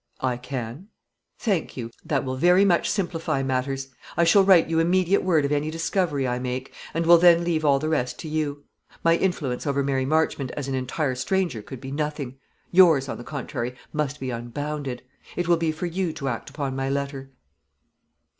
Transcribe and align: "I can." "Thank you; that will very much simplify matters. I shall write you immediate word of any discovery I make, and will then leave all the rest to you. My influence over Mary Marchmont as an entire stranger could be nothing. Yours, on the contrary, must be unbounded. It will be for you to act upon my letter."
"I 0.21 0.35
can." 0.35 0.87
"Thank 1.37 1.77
you; 1.77 1.91
that 2.03 2.25
will 2.25 2.35
very 2.35 2.65
much 2.65 2.89
simplify 2.89 3.43
matters. 3.43 3.89
I 4.17 4.23
shall 4.23 4.43
write 4.43 4.67
you 4.67 4.79
immediate 4.79 5.21
word 5.23 5.45
of 5.45 5.51
any 5.51 5.69
discovery 5.69 6.27
I 6.27 6.39
make, 6.39 6.73
and 6.95 7.05
will 7.05 7.19
then 7.19 7.43
leave 7.43 7.63
all 7.63 7.77
the 7.77 7.87
rest 7.87 8.17
to 8.21 8.27
you. 8.27 8.63
My 9.03 9.15
influence 9.15 9.67
over 9.67 9.83
Mary 9.83 10.05
Marchmont 10.05 10.49
as 10.57 10.67
an 10.67 10.73
entire 10.73 11.13
stranger 11.13 11.61
could 11.61 11.81
be 11.81 11.91
nothing. 11.91 12.39
Yours, 12.71 13.07
on 13.07 13.19
the 13.19 13.23
contrary, 13.23 13.75
must 13.93 14.19
be 14.19 14.31
unbounded. 14.31 15.03
It 15.35 15.47
will 15.47 15.57
be 15.57 15.71
for 15.71 15.85
you 15.85 16.13
to 16.13 16.29
act 16.29 16.49
upon 16.49 16.75
my 16.75 16.89
letter." 16.89 17.29